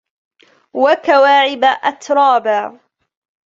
وكواعب 0.73 1.63
أترابا 1.63 2.79